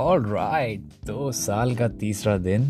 All 0.00 0.24
right 0.26 0.80
दो 1.06 1.32
साल 1.32 1.74
का 1.74 1.88
तीसरा 1.88 2.38
दिन 2.38 2.62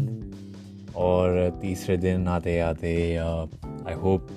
और 0.96 1.58
तीसरे 1.62 1.96
दिन 1.96 2.28
आते 2.28 2.58
आते 2.60 3.16
आई 3.16 3.94
होप 3.94 4.28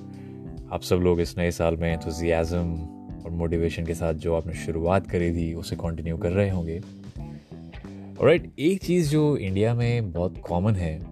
आप 0.71 0.81
सब 0.81 0.95
लोग 0.95 1.21
इस 1.21 1.37
नए 1.37 1.51
साल 1.51 1.77
में 1.77 1.93
एंथुजियाज़म 1.93 2.75
और 3.25 3.31
मोटिवेशन 3.31 3.85
के 3.85 3.95
साथ 3.95 4.13
जो 4.13 4.35
आपने 4.35 4.53
शुरुआत 4.53 5.07
करी 5.07 5.31
थी, 5.31 5.53
उसे 5.53 5.75
कंटिन्यू 5.75 6.17
कर 6.17 6.31
रहे 6.31 6.49
होंगे। 6.49 6.81
राइट 8.23 8.53
एक 8.59 8.83
चीज़ 8.83 9.11
जो 9.11 9.37
इंडिया 9.37 9.73
में 9.73 10.11
बहुत 10.11 10.37
कॉमन 10.37 10.75
है 10.75 11.05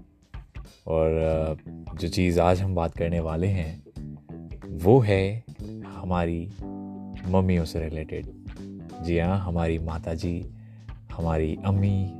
और 0.87 1.57
जो 1.95 2.07
चीज़ 2.07 2.39
आज 2.39 2.61
हम 2.61 2.75
बात 2.75 2.97
करने 2.97 3.19
वाले 3.19 3.47
हैं, 3.47 3.83
वो 4.69 4.99
है 4.99 5.43
हमारी 5.85 6.49
मम्मियों 7.27 7.65
से 7.65 7.79
रिलेटेड 7.79 8.31
जी 9.03 9.19
हाँ 9.19 9.39
हमारी 9.39 9.79
माता 9.79 10.13
जी 10.13 10.45
हमारी 11.21 11.57
अम्मी, 11.65 12.13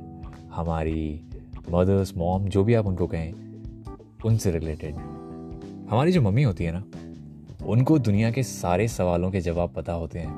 हमारी 0.52 1.24
मदर्स 1.70 2.16
मॉम 2.16 2.44
जो 2.44 2.64
भी 2.64 2.74
आप 2.74 2.86
उनको 2.86 3.06
कहें, 3.06 3.34
उनसे 4.24 4.50
रिलेटेड 4.50 4.94
हमारी 5.90 6.12
जो 6.12 6.22
मम्मी 6.22 6.42
होती 6.42 6.64
है 6.64 6.72
ना, 6.72 6.84
उनको 7.66 7.98
दुनिया 7.98 8.30
के 8.30 8.42
सारे 8.42 8.88
सवालों 8.88 9.30
के 9.30 9.40
जवाब 9.40 9.70
पता 9.70 9.92
होते 9.92 10.18
हैं। 10.18 10.34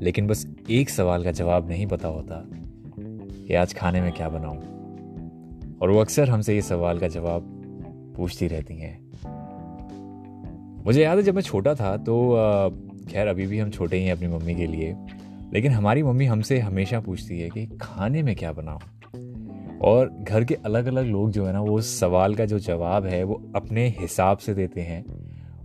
लेकिन 0.00 0.26
बस 0.26 0.46
एक 0.70 0.90
सवाल 0.90 1.24
का 1.24 1.32
जवाब 1.32 1.68
नहीं 1.68 1.86
पता 1.86 2.08
होता 2.08 2.44
कि 3.46 3.54
आज 3.54 3.74
खाने 3.74 4.00
में 4.00 4.12
क्या 4.12 4.28
बनाऊँ। 4.28 4.58
और 5.82 5.90
वो 5.90 6.00
अक्सर 6.00 6.30
हमसे 6.30 6.54
ये 6.54 6.62
सवाल 6.62 6.98
का 6.98 7.08
जवाब 7.08 7.42
पूछती 8.16 8.46
रहती 8.46 8.76
हैं। 8.76 9.10
मुझे 10.84 11.02
याद 11.02 11.18
है 11.18 11.24
जब 11.24 11.34
मैं 11.34 11.42
छोटा 11.42 11.74
था 11.74 11.96
तो 11.96 12.36
खैर 13.08 13.26
अभी 13.26 13.46
भी 13.46 13.58
हम 13.58 13.70
छोटे 13.70 13.96
ही 13.96 14.04
हैं 14.04 14.12
अपनी 14.12 14.26
मम्मी 14.26 14.54
के 14.54 14.66
लिए। 14.66 14.96
लेकिन 15.52 15.72
हमारी 15.72 16.02
मम्मी 16.02 16.24
हमसे 16.24 16.58
हमेशा 16.58 17.00
पूछती 17.00 17.40
है 17.40 17.50
कि 17.50 17.66
खाने 17.80 18.22
में 18.22 18.34
क्या 18.36 18.52
बनाऊँ? 18.52 18.80
और 19.82 20.08
घर 20.22 20.44
के 20.44 20.54
अलग 20.54 20.86
अलग 20.86 21.06
लोग 21.06 21.30
जो 21.30 21.46
है 21.46 21.52
ना, 21.52 21.60
वो 21.60 21.80
सवाल 21.80 22.34
का 22.34 22.44
जो 22.44 22.58
जवाब 22.58 23.06
है, 23.06 23.22
वो 23.24 23.42
अपने 23.56 23.86
हिसाब 24.00 24.38
से 24.38 24.54
देते 24.54 24.80
हैं। 24.80 25.04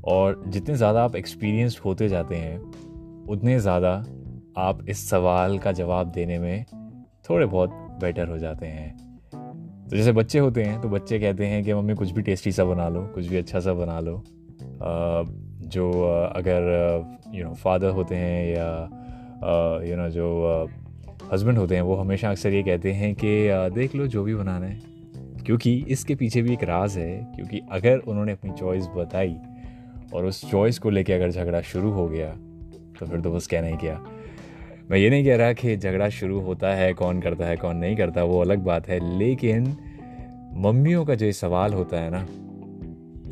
और 0.04 0.44
जितने 0.48 0.76
ज़्यादा 0.76 1.04
आप 1.04 1.16
एक्सपीरियंस्ड 1.16 1.80
होते 1.86 2.10
जाते 2.10 2.36
हैं, 2.36 2.58
उतने 3.30 3.60
ज़्यादा 3.60 3.94
आप 4.58 4.86
इस 4.90 5.10
सवाल 5.10 5.58
का 5.60 5.72
जवाब 5.72 6.12
देने 6.12 6.40
में 6.40 6.66
थोड़े 7.30 7.46
बहुत 7.46 7.70
बेटर 8.02 8.28
हो 8.28 8.38
जाते 8.38 8.66
हैं। 8.66 8.98
तो 9.90 9.98
जैसे 9.98 10.12
बच्चे 10.12 10.40
होते 10.40 10.64
हैं 10.64 10.82
तो 10.82 10.90
बच्चे 10.90 11.20
कहते 11.20 11.46
हैं 11.46 11.64
कि, 11.64 11.74
मम्मी, 11.74 11.94
कुछ 11.94 12.12
भी 12.12 12.22
टेस्टी 12.22 12.52
सा 12.52 12.64
बना 12.66 12.90
लो, 12.90 13.02
कुछ 13.16 13.26
भी 13.26 13.38
अच्छा 13.38 13.60
सा 13.60 13.74
बना 13.74 14.00
लो। 14.00 14.24
जो 15.68 15.92
अगर 16.36 17.32
यू 17.36 17.44
नो 17.44 17.54
फादर 17.54 17.90
होते 17.90 18.16
हैं 18.16 18.56
या 18.56 18.90
यू 19.84 19.96
नो 19.98 20.10
जो 20.10 20.70
हस्बैंड 21.32 21.58
होते 21.58 21.76
हैं, 21.76 21.82
वो 21.82 21.96
हमेशा 21.96 22.30
अक्सर 22.32 22.54
ये 22.54 22.64
कहते 22.64 22.92
हैं 22.94 23.14
कि 23.16 23.30
देख 23.76 23.96
लो 23.96 24.08
जो 24.08 24.24
भी 24.24 24.36
बनाना 24.36 24.66
है। 24.66 24.82
क्योंकि 25.46 25.74
इसके 25.90 26.16
पीछे 26.16 26.42
भी 26.42 26.54
एक 26.54 26.64
राज 26.64 26.98
है, 26.98 27.34
क्योंकि 27.36 27.62
अगर 27.72 27.98
उन्होंने 27.98 28.32
अपनी 28.32 28.52
चॉइस 28.52 28.88
बताई 28.98 29.36
और 30.14 30.26
उस 30.26 30.42
चॉइस 30.52 30.80
को 30.80 30.90
लेके 30.90 31.14
अगर 31.14 31.32
झगड़ा 31.32 31.62
शुरू 31.62 31.92
हो 31.92 32.08
गया 32.08 32.30
तो 33.00 33.06
फिर 33.06 33.22
तो 33.22 33.32
बस 33.32 33.48
कहना 33.48 33.68
ही 33.68 33.78
किया। 33.78 34.00
मैं 34.92 34.98
ये 34.98 35.10
नहीं 35.10 35.26
कह 35.26 35.36
रहा 35.36 35.54
कि 35.54 35.76
झगड़ा 35.78 36.10
शुरू 36.10 36.40
होता 36.40 36.74
है, 36.76 36.94
कौन 36.94 37.22
करता 37.22 37.46
है, 37.46 37.56
कौन 37.58 37.78
नहीं 37.78 37.96
करता, 37.96 38.24
वो 38.24 38.42
अलग 38.42 38.60
बात 38.60 38.88
है, 38.88 39.00
लेकिन 39.18 39.76
मम्मियों 40.58 41.06
का 41.06 41.16
जो 41.16 41.32
सवाल 41.32 41.74
होता 41.74 42.02
है 42.02 42.10
ना, 42.10 42.26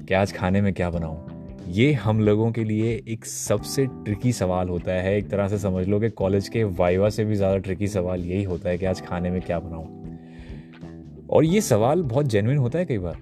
कि 0.02 0.14
आज 0.14 0.34
खाने 0.34 0.62
में 0.62 0.74
क्या 0.74 0.90
बनाऊँ? 0.90 1.31
ये 1.72 1.92
हम 1.94 2.20
लोगों 2.20 2.52
के 2.52 2.64
लिए 2.64 2.92
एक 3.08 3.26
सबसे 3.26 3.86
ट्रिकी 3.86 4.32
सवाल 4.34 4.70
होता 4.70 4.92
है। 4.94 5.16
एक 5.18 5.30
तरह 5.30 5.48
से 5.48 5.58
समझ 5.58 5.88
लो 5.88 6.00
कि 6.00 6.10
कॉलेज 6.12 6.48
के 6.50 6.64
वाइवा 6.64 7.10
से 7.10 7.26
भी 7.26 7.36
ज़्यादा 7.36 7.58
ट्रिकी 7.58 7.88
सवाल 7.88 8.22
यही 8.22 8.44
होता 8.44 8.70
है 8.70 8.78
कि 8.78 8.86
आज 8.86 9.02
खाने 9.02 9.30
में 9.30 9.40
क्या 9.42 9.60
बनाऊँ। 9.60 11.28
और 11.30 11.44
ये 11.44 11.62
सवाल 11.62 12.02
बहुत 12.04 12.26
जेनविन 12.26 12.58
होता 12.58 12.80
है 12.80 12.86
कई 12.86 12.98
बार। 12.98 13.18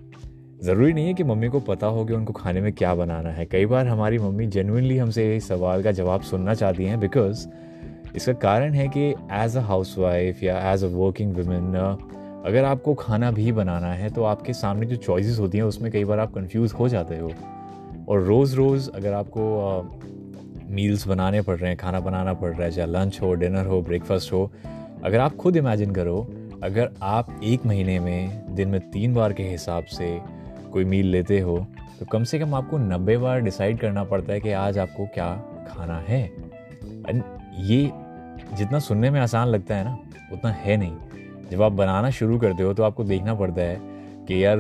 ज़रूरी 0.63 0.93
नहीं 0.93 1.07
है 1.07 1.13
कि 1.13 1.23
मम्मी 1.23 1.47
को 1.47 1.59
पता 1.59 1.87
हो 1.87 2.05
कि 2.05 2.13
उनको 2.13 2.33
खाने 2.33 2.61
में 2.61 2.71
क्या 2.73 2.95
बनाना 2.95 3.29
है। 3.29 3.45
कई 3.45 3.65
बार 3.65 3.87
हमारी 3.87 4.17
मम्मी 4.17 4.47
जेनविनली 4.47 4.97
हमसे 4.97 5.35
इस 5.35 5.47
सवाल 5.47 5.83
का 5.83 5.91
जवाब 5.91 6.21
सुनना 6.21 6.53
चाहती 6.53 6.85
हैं 6.85 6.99
बिकॉज़ 6.99 7.47
इसका 8.15 8.33
कारण 8.39 8.73
है 8.73 8.87
कि 8.87 9.07
एज 9.33 9.57
अ 9.57 9.61
हाउस 9.61 9.97
वाइफ 9.97 10.43
या 10.43 10.57
एज 10.71 10.83
अ 10.83 10.87
वर्किंग 10.87 11.35
वुमेन 11.35 11.75
अगर 12.45 12.63
आपको 12.63 12.93
खाना 12.95 13.31
भी 13.31 13.51
बनाना 13.51 13.93
है 13.93 14.09
तो 14.09 14.23
आपके 14.23 14.53
सामने 14.55 14.85
जो 14.85 14.95
चॉइसेस 14.95 15.39
होती 15.39 15.57
हैं 15.57 15.65
उसमें 15.65 15.91
कई 15.91 16.03
बार 16.03 16.19
आप 16.19 16.33
कंफ्यूज 16.33 16.73
हो 16.73 16.89
जाते 16.89 17.17
हो। 17.17 17.31
और 18.09 18.21
रोज़ 18.21 18.55
रोज़ 18.55 18.89
अगर 18.91 19.13
आपको 19.13 19.41
मील्स 20.69 21.07
बनाने 21.07 21.41
पड़ 21.41 21.55
रहे 21.57 21.69
हैं, 21.69 21.77
खाना 21.77 21.99
बनाना 21.99 22.33
पड़ 22.33 22.49
रहा 22.49 22.63
है, 22.63 22.71
चाहे 22.71 22.87
लंच 22.87 23.21
हो 23.21 23.33
डिनर 23.33 23.65
हो 23.65 23.81
ब्रेकफास्ट 23.81 24.33
हो, 24.33 24.51
अगर 25.03 25.19
आप 25.19 25.35
खुद 25.35 25.57
इमेजिन 25.57 25.91
करो, 25.91 26.21
अगर 26.63 26.89
आप 27.01 27.39
एक 27.43 27.65
महीने 27.65 27.99
में, 27.99 28.55
दिन 28.55 28.69
में 28.69 28.79
तीन 28.91 29.13
बार 29.13 29.33
के 29.33 29.43
हिसाब 29.43 29.83
से 29.83 30.19
कोई 30.73 30.85
मील 30.85 31.05
लेते 31.05 31.39
हो 31.39 31.65
तो 31.99 32.05
कम 32.05 32.23
से 32.23 32.39
कम 32.39 32.53
आपको 32.55 32.77
नब्बे 32.77 33.17
बार 33.17 33.41
डिसाइड 33.41 33.79
करना 33.79 34.03
पड़ता 34.03 34.33
है 34.33 34.39
कि 34.39 34.51
आज 34.51 34.77
आपको 34.77 35.05
क्या 35.05 35.31
खाना 35.67 35.97
है। 35.99 36.21
ये 37.61 37.91
जितना 38.53 38.79
सुनने 38.79 39.09
में 39.09 39.19
आसान 39.19 39.47
लगता 39.47 39.75
है 39.75 39.83
ना, 39.83 39.97
उतना 40.33 40.51
है 40.51 40.77
नहीं। 40.77 40.93
जब 41.51 41.61
आप 41.61 41.71
बनाना 41.71 42.09
शुरू 42.09 42.39
करते 42.39 42.63
हो 42.63 42.73
तो 42.73 42.83
आपको 42.83 43.03
देखना 43.03 43.33
पड़ता 43.35 43.61
है 43.61 43.79
कि 44.27 44.43
यार, 44.45 44.57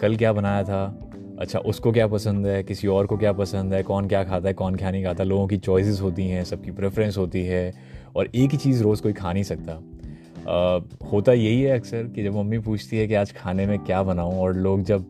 कल 0.00 0.16
क्या 0.16 0.32
बनाया 0.32 0.62
था? 0.64 1.01
अच्छा 1.42 1.58
उसको 1.58 1.92
क्या 1.92 2.06
पसंद 2.06 2.46
है? 2.46 2.62
किसी 2.62 2.88
और 2.88 3.06
को 3.06 3.16
क्या 3.16 3.32
पसंद 3.32 3.74
है? 3.74 3.82
कौन 3.82 4.08
क्या 4.08 4.24
खाता 4.24 4.48
है? 4.48 4.54
कौन 4.54 4.74
क्या 4.74 4.90
नहीं 4.90 5.04
खाता? 5.04 5.24
लोगों 5.24 5.46
की 5.48 5.56
चॉइसेस 5.58 6.00
होती 6.00 6.26
हैं 6.28 6.44
सबकी 6.44 6.70
प्रेफरेंस 6.70 7.18
होती 7.18 7.42
है 7.44 7.72
और 8.16 8.28
एक 8.34 8.50
ही 8.50 8.58
चीज़ 8.58 8.82
रोज़ 8.82 9.02
कोई 9.02 9.12
खा 9.12 9.32
नहीं 9.32 9.42
सकता। 9.42 9.72
आ, 9.72 10.80
होता 11.12 11.32
यही 11.32 11.62
है 11.62 11.78
अक्सर 11.78 12.02
कि 12.04 12.22
जब 12.22 12.34
मम्मी 12.34 12.58
पूछती 12.58 12.98
है 12.98 13.06
कि 13.06 13.14
आज 13.14 13.32
खाने 13.32 13.66
में 13.66 13.78
क्या 13.78 14.02
बनाऊँ 14.02 14.38
और 14.38 14.54
लोग 14.56 14.82
जब 14.82 15.04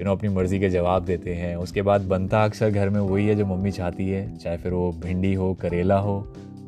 यू 0.00 0.04
नो 0.04 0.12
अपनी 0.12 0.28
मर्ज़ी 0.28 0.60
के 0.60 0.68
जवाब 0.68 1.04
देते 1.04 1.34
हैं 1.34 1.56
उसके 1.56 1.82
बाद 1.82 2.00
बनता 2.00 2.44
अक्सर 2.44 2.70
घर 2.70 2.88
में 2.88 3.00
वही 3.00 3.26
है 3.26 3.34
जो 3.34 3.46
मम्मी 3.46 3.70
चाहती 3.70 4.08
है 4.08 4.36
चाहे 4.36 4.56
फिर 4.56 4.72
वो 4.72 4.92
भिंडी 4.92 5.34
हो 5.34 5.54
करेला 5.54 5.98
हो 5.98 6.20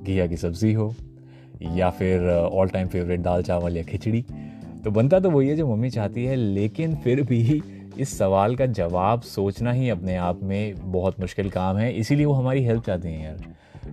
घिया 0.02 0.26
की 0.26 0.36
सब्ज़ी 0.36 0.72
हो 0.72 0.94
या 1.74 1.90
फिर 1.90 2.28
ऑल 2.30 2.68
टाइम 2.68 2.88
फेवरेट 2.88 3.20
दाल 3.20 3.42
चावल 3.42 3.76
या 3.76 3.82
खिचड़ी। 3.82 4.24
तो 4.84 4.90
बनता 4.90 5.20
तो 5.20 5.30
वही 5.30 5.48
है 5.48 5.56
जो 5.56 5.66
मम्मी 5.66 5.90
चाहती 5.90 6.24
है 6.24 6.36
लेकिन 6.36 6.94
फिर 6.94 7.22
भी 7.22 7.62
इस 7.98 8.18
सवाल 8.18 8.56
का 8.56 8.66
जवाब 8.66 9.20
सोचना 9.20 9.72
ही 9.72 9.88
अपने 9.88 10.16
आप 10.16 10.40
में 10.42 10.74
बहुत 10.92 11.20
मुश्किल 11.20 11.50
काम 11.50 11.76
है, 11.76 11.92
इसीलिए 11.92 12.26
वो 12.26 12.32
हमारी 12.32 12.64
हेल्प 12.64 12.84
चाहते 12.84 13.08
हैं 13.08 13.24
यार। 13.24 13.44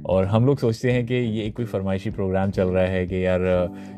और 0.06 0.26
हम 0.26 0.46
लोग 0.46 0.58
सोचते 0.58 0.92
हैं 0.92 1.06
कि 1.06 1.14
ये 1.14 1.44
एक 1.44 1.56
कोई 1.56 1.66
फरमाइशी 1.66 2.10
प्रोग्राम 2.10 2.52
चल 2.52 2.68
रहा 2.68 2.84
है 2.84 3.08
कि 3.08 3.26
यार 3.26 3.42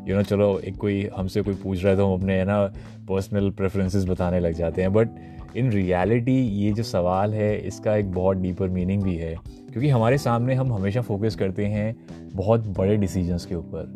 यू 0.08 0.16
नो 0.16 0.22
चलो, 0.22 0.60
एक 0.60 0.78
कोई 0.78 1.10
हमसे 1.18 1.42
कोई 1.42 1.54
पूछ 1.54 1.84
रहा 1.84 1.92
है 1.92 1.98
तो 1.98 2.08
हम 2.08 2.20
अपने, 2.20 2.34
है 2.34 2.46
ना 2.46 2.66
पर्सनल 3.10 3.50
प्रेफरेंसेस 3.50 4.06
बताने 4.06 4.40
लग 4.40 4.54
जाते 4.54 4.82
हैं। 4.82 4.94
बट 4.94 5.10
इन 5.56 5.72
रियलिटी 5.72 6.38
ये 6.42 6.72
जो 6.72 6.84
सवाल 6.84 7.34
है, 7.34 7.58
इसका 7.58 7.96
एक 7.96 8.12
बहुत 8.12 8.38
डीपर 8.38 8.70
मीनिंग 8.70 9.04
भी 9.04 9.16
है। 9.16 9.36
क्योंकि 9.72 9.90
हमारे 9.90 10.18
सामने 10.18 10.54
हम 10.54 10.74
हमेशा 10.74 11.02
फोकस 11.02 11.36
करते 11.36 11.66
हैं 11.66 11.96
बहुत 12.34 12.68
बड़े 12.68 12.98
डिसीजंस 12.98 13.46
के 13.46 13.56
ऊपर 13.56 13.96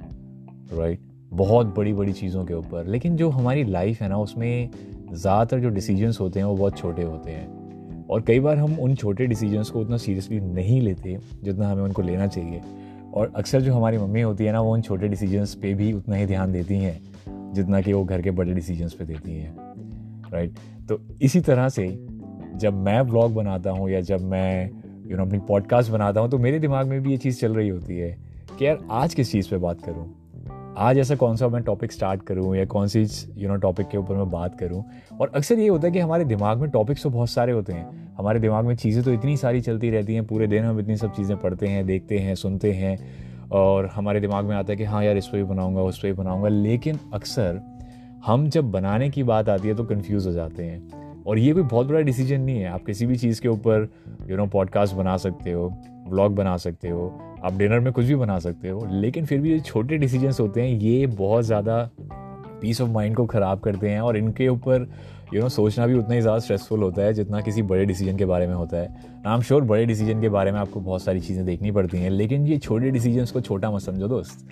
राइट 0.74 1.00
right? 1.00 1.14
बहुत 1.34 1.76
बड़ी 1.78 1.94
बड़ी 1.94 2.14
चीज़ों 2.14 2.46
के 2.46 2.53
ऊपर। 2.53 2.86
लेकिन 2.86 3.16
जो 3.16 3.30
हमारी 3.30 3.64
लाइफ 3.64 4.02
है 4.02 4.09
ना, 4.09 4.18
उसमें 4.18 4.70
ज़्यादातर 5.14 5.59
जो 5.59 5.70
डिसीजंस 5.70 6.18
होते 6.20 6.40
हैं, 6.40 6.46
वो 6.46 6.56
बहुत 6.56 6.78
छोटे 6.78 7.03
होते 7.03 7.31
हैं। 7.31 8.08
और 8.08 8.22
कई 8.22 8.40
बार 8.40 8.58
हम 8.58 8.80
उन 8.80 8.96
छोटे 8.96 9.25
डिसीजंस 9.25 9.70
को 9.70 9.80
उतना 9.80 9.97
सीरियसली 9.97 10.40
नहीं 10.40 10.81
लेते 10.81 11.18
जितना 11.44 11.70
हमें 11.70 11.84
उनको 11.84 12.02
लेना 12.02 12.28
चाहिए। 12.28 12.62
और 13.14 13.34
अक्सर 13.36 13.62
जो 13.62 13.74
हमारी 13.74 13.97
मम्मी 13.97 14.22
होती 14.22 14.46
है 14.46 14.52
ना, 14.52 14.62
वो 14.62 14.74
उन 14.74 14.81
छोटे 14.81 15.08
डिसीजंस 15.08 15.56
पे 15.56 15.74
भी 15.74 15.94
उतना 15.94 16.16
ही 16.16 16.25
ध्यान 16.25 16.52
देती 16.52 16.78
हैं, 16.78 17.00
जितना 17.53 17.81
कि 17.81 17.94
वो 17.94 18.03
घर 18.03 18.22
के 18.22 18.31
बड़े 18.31 18.53
डिसीजंस 18.53 18.94
पे 18.94 19.06
देती 19.06 19.36
हैं। 19.36 19.58
राइट 20.34 20.53
तो 20.90 21.02
इसी 21.22 21.41
तरह 21.41 21.70
से 21.70 21.88
जब 22.56 22.74
मैं 22.74 23.08
ब्लॉग 23.08 23.34
बनाता 23.34 23.72
हूँ 23.72 23.90
या 23.90 24.02
जब 24.02 24.22
मैं 24.22 24.72
यू 25.12 25.18
नो 25.18 25.26
अपनी 25.26 25.40
पॉडकास्ट 25.40 25.91
बनाता 25.91 26.22
हूँ 26.22 26.29
तो 26.29 26.38
मेरे 26.38 26.59
दिमाग 26.59 26.88
में 26.88 27.02
भी 27.02 27.12
ये 27.12 27.17
चीज़ 27.17 27.40
चल 27.40 27.55
रही 27.55 27.70
होती 27.70 27.97
है 27.97 28.17
कि 28.59 28.67
यार 28.67 28.88
आज 28.91 29.14
किस 29.14 29.32
चीज़ 29.32 29.50
पर 29.52 29.58
बात 29.58 29.82
करूँ? 29.82 30.28
आज 30.77 30.97
ऐसा 30.97 31.16
कौन 31.16 31.35
सा 31.35 31.47
मैं 31.47 31.63
टॉपिक 31.63 31.91
स्टार्ट 31.91 32.23
करूँ 32.23 32.55
या 32.55 32.66
कौन 32.66 32.87
सी 32.87 33.07
यू 33.37 33.49
नो 33.49 33.55
टॉपिक 33.55 33.87
के 33.87 33.97
ऊपर 33.97 34.16
मैं 34.16 34.31
बात 34.31 34.59
करूँ? 34.59 34.83
और 35.21 35.31
अक्सर 35.35 35.59
ये 35.59 35.67
होता 35.67 35.87
है 35.87 35.93
कि 35.93 35.99
हमारे 35.99 36.25
दिमाग 36.25 36.57
में 36.57 36.69
टॉपिक्स 36.69 37.03
तो 37.03 37.09
बहुत 37.09 37.29
सारे 37.29 37.51
होते 37.51 37.73
हैं। 37.73 38.16
हमारे 38.17 38.39
दिमाग 38.39 38.66
में 38.66 38.75
चीज़ें 38.75 39.03
तो 39.03 39.11
इतनी 39.13 39.37
सारी 39.37 39.61
चलती 39.61 39.89
रहती 39.89 40.13
हैं, 40.13 40.27
पूरे 40.27 40.47
दिन 40.47 40.63
हम 40.63 40.79
इतनी 40.79 40.97
सब 40.97 41.13
चीज़ें 41.13 41.37
पढ़ते 41.37 41.67
हैं, 41.67 41.85
देखते 41.85 42.19
हैं, 42.19 42.35
सुनते 42.35 42.71
हैं, 42.71 42.97
और 43.51 43.85
हमारे 43.85 44.19
दिमाग 44.19 44.45
में 44.45 44.55
आता 44.55 44.73
है 44.73 44.77
कि 44.77 44.83
हाँ 44.83 45.03
यार, 45.03 45.17
इस 45.17 45.27
पर 45.27 45.37
भी 45.37 45.43
बनाऊँगा, 45.43 45.81
उस 45.81 45.99
पर 45.99 46.07
भी 46.07 46.13
बनाऊँगा। 46.13 46.47
लेकिन 46.47 46.99
अक्सर 47.13 47.61
हम 48.25 48.49
जब 48.49 48.71
बनाने 48.71 49.09
की 49.09 49.23
बात 49.23 49.49
आती 49.49 49.67
है 49.67 49.75
तो 49.75 49.83
कन्फ्यूज़ 49.83 50.27
हो 50.27 50.33
जाते 50.33 50.63
हैं। 50.63 51.09
और 51.23 51.39
ये 51.39 51.53
कोई 51.53 51.63
बहुत 51.63 51.87
बड़ा 51.87 51.99
डिसीज़न 51.99 52.41
नहीं 52.41 52.59
है। 52.59 52.69
आप 52.69 52.85
किसी 52.85 53.05
भी 53.05 53.16
चीज़ 53.16 53.41
के 53.41 53.47
ऊपर 53.47 53.89
यू 54.29 54.37
नो 54.37 54.45
पॉडकास्ट 54.45 54.95
बना 54.95 55.17
सकते 55.17 55.51
हो 55.51 55.77
व्लॉग 56.07 56.35
बना 56.35 56.57
सकते 56.57 56.89
हो 56.89 57.28
आप 57.44 57.58
डिनर 57.58 57.80
में 57.80 57.91
कुछ 57.94 58.06
भी 58.06 58.16
बना 58.16 58.40
सकते 58.40 58.70
हो, 58.70 58.88
लेकिन 58.91 59.26
फिर 59.26 59.41
भी 59.41 59.52
ये 59.52 59.59
छोटे 59.59 59.97
डिसीजंस 59.97 60.40
होते 60.40 60.62
हैं, 60.62 60.70
ये 60.70 61.08
बहुत 61.08 61.46
ज़्यादा 61.46 61.90
पीस 62.62 62.82
ऑफ़ 62.82 62.90
माइंड 62.90 63.16
को 63.16 63.26
ख़राब 63.26 63.59
करते 63.59 63.90
हैं 63.90 64.00
और 64.02 64.18
इनके 64.18 64.47
ऊपर 64.47 64.88
यू 65.34 65.41
नो 65.41 65.50
सोचना 65.50 65.86
भी 65.88 65.94
उतना 65.94 66.16
ही 66.16 66.22
ज़्यादा 66.22 66.40
स्ट्रेसफुल 66.40 66.84
होता 66.84 67.02
है 67.02 67.14
जितना 67.14 67.41
किसी 67.41 67.62
बड़े 67.62 67.86
डिसीज़न 67.86 68.18
के 68.18 68.26
बारे 68.26 68.47
में 68.47 68.53
होता 68.53 68.78
है। 68.78 69.22
आई 69.28 69.41
श्योर 69.41 69.64
बड़े 69.64 69.86
डिसीज़न 69.86 70.22
के 70.22 70.30
बारे 70.30 70.52
में 70.52 70.59
आपको 70.59 70.80
बहुत 70.80 71.03
सारी 71.03 71.20
चीज़ें 71.20 71.46
देखनी 71.46 71.72
पड़ती 71.72 71.97
हैं, 71.97 72.09
लेकिन 72.09 72.47
ये 72.47 72.58
छोटे 72.58 72.91
डिसीजंस 72.91 73.32
को 73.32 73.41
छोटा 73.41 73.72
मत 73.72 73.82
समझो 73.82 74.08
दोस्त। 74.08 74.47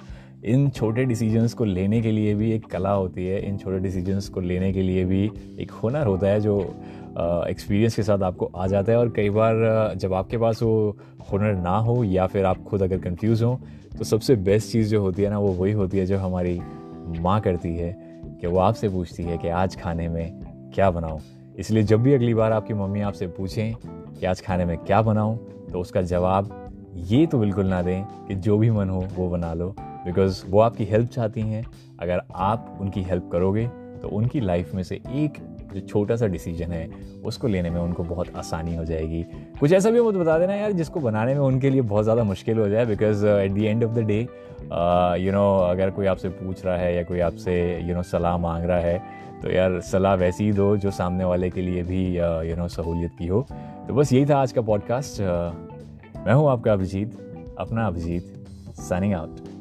इन 0.45 0.69
छोटे 0.69 1.03
डिसीजंस 1.05 1.53
को 1.53 1.65
लेने 1.65 2.01
के 2.01 2.11
लिए 2.11 2.33
भी 2.35 2.51
एक 2.51 2.65
कला 2.65 2.91
होती 2.91 3.25
है, 3.25 3.39
इन 3.47 3.57
छोटे 3.57 3.79
डिसीजंस 3.79 4.27
को 4.29 4.41
लेने 4.41 4.71
के 4.73 4.81
लिए 4.81 5.05
भी 5.05 5.23
एक 5.59 5.71
हुनर 5.73 6.05
होता 6.07 6.27
है 6.27 6.39
जो 6.41 6.59
एक्सपीरियंस 7.49 7.95
के 7.95 8.03
साथ 8.03 8.23
आपको 8.23 8.49
आ 8.55 8.67
जाता 8.67 8.91
है 8.91 8.97
और 8.97 9.09
कई 9.09 9.29
बार 9.29 9.93
जब 9.97 10.13
आपके 10.13 10.37
पास 10.37 10.61
वो 10.63 10.97
हुनर 11.31 11.53
ना 11.53 11.77
हो 11.77 12.03
या 12.03 12.27
फिर 12.27 12.45
आप 12.45 12.63
खुद 12.63 12.81
अगर 12.81 12.97
कंफ्यूज 12.97 13.43
हो 13.43 13.59
तो 13.97 14.03
सबसे 14.03 14.35
बेस्ट 14.35 14.71
चीज़ 14.71 14.89
जो 14.89 15.01
होती 15.01 15.23
है 15.23 15.29
ना, 15.29 15.39
वो 15.39 15.51
वही 15.53 15.71
होती 15.71 15.97
है 15.97 16.05
जो 16.05 16.17
हमारी 16.17 16.59
माँ 17.21 17.39
करती 17.41 17.75
है 17.75 17.91
कि 18.41 18.47
वो 18.47 18.59
आपसे 18.59 18.89
पूछती 18.89 19.23
है 19.23 19.37
कि 19.37 19.47
आज 19.49 19.75
खाने 19.75 20.07
में 20.09 20.71
क्या 20.75 20.91
बनाऊँ। 20.91 21.19
इसलिए 21.59 21.83
जब 21.83 22.03
भी 22.03 22.13
अगली 22.13 22.33
बार 22.33 22.51
आपकी 22.51 22.73
मम्मी 22.73 23.01
आपसे 23.01 23.27
पूछें 23.27 23.73
कि 24.19 24.25
आज 24.25 24.41
खाने 24.41 24.65
में 24.65 24.77
क्या 24.77 25.01
बनाऊँ 25.01 25.37
तो 25.71 25.79
उसका 25.79 26.01
जवाब 26.03 26.53
ये 27.07 27.25
तो 27.25 27.39
बिल्कुल 27.39 27.65
ना 27.65 27.81
दें 27.81 28.03
कि 28.27 28.35
जो 28.35 28.57
भी 28.57 28.71
मन 28.71 28.89
हो 28.89 29.05
वो 29.15 29.29
बना 29.29 29.53
लो। 29.53 29.75
बिकॉज़ 29.79 30.43
वो 30.47 30.59
आपकी 30.59 30.85
हेल्प 30.85 31.09
चाहती 31.09 31.41
हैं। 31.41 31.65
अगर 31.99 32.21
आप 32.35 32.77
उनकी 32.81 33.01
हेल्प 33.03 33.29
करोगे 33.31 33.67
तो 34.01 34.07
उनकी 34.07 34.39
लाइफ 34.39 34.73
में 34.75 34.83
से 34.83 34.95
एक 34.95 35.37
जो 35.73 35.79
छोटा 35.81 36.15
सा 36.15 36.27
डिसीज़न 36.27 36.71
है, 36.71 36.89
उसको 37.25 37.47
लेने 37.47 37.69
में 37.69 37.79
उनको 37.81 38.03
बहुत 38.03 38.35
आसानी 38.37 38.75
हो 38.75 38.85
जाएगी। 38.85 39.23
कुछ 39.59 39.71
ऐसा 39.73 39.89
भी 39.89 40.01
मुझे 40.01 40.19
बता 40.19 40.37
देना 40.39 40.55
यार, 40.55 40.71
जिसको 40.71 40.99
बनाने 40.99 41.33
में 41.33 41.41
उनके 41.41 41.69
लिए 41.69 41.81
बहुत 41.83 42.03
ज़्यादा 42.03 42.23
मुश्किल 42.23 42.57
हो 42.59 42.67
जाए 42.69 42.85
because 42.85 43.25
at 43.25 43.51
the 43.51 43.57
end 43.57 43.83
of 43.83 43.91
the 43.91 44.05
day 44.05 44.19
you 45.21 45.31
know 45.31 45.45
अगर 45.59 45.89
कोई 45.89 46.05
आपसे 46.05 46.29
पूछ 46.31 46.65
रहा 46.65 46.77
है 46.77 46.95
या 46.95 47.03
कोई 47.03 47.19
आपसे 47.19 47.55
यू 47.81 47.95
नो 47.95 48.03
सलाह 48.05 48.37
मांग 48.37 48.65
रहा 48.65 48.79
है 48.79 49.01
तो 49.41 49.51
यार 49.51 49.79
सलाह 49.81 50.13
वैसी 50.15 50.51
दो 50.51 50.75
जो 50.77 50.91
सामने 50.91 51.23
वाले 51.23 51.49
के 51.49 51.61
लिए 51.61 51.83
भी 51.83 52.05
यू 52.49 52.55
नो 52.55 52.67
सहूलियत 52.67 53.11
की 53.19 53.27
हो। 53.27 53.45
तो 53.87 53.93
बस 53.93 54.13
यही 54.13 54.25
था 54.25 54.37
आज 54.37 54.51
का 54.51 54.61
पॉडकास्ट 54.61 55.21
मैं 55.21 56.33
हूँ 56.33 56.49
आपका 56.49 56.73
अभिजीत, 56.73 57.17
अपना 57.59 57.85
अभिजीत 57.87 58.73
साइनिंग 58.79 59.13
आउट 59.13 59.56